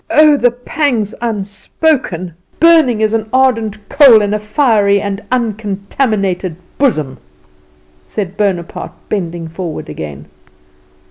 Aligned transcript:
Oh, 0.09 0.35
the 0.35 0.49
pangs 0.49 1.13
unspoken, 1.21 2.33
burning 2.59 3.03
as 3.03 3.13
an 3.13 3.29
ardent 3.31 3.87
coal 3.87 4.23
in 4.23 4.33
a 4.33 4.39
fiery 4.39 4.99
and 4.99 5.21
uncontaminated 5.31 6.55
bosom!" 6.79 7.19
said 8.07 8.35
Bonaparte, 8.35 8.93
bending 9.09 9.47
forward 9.47 9.89
again. 9.89 10.25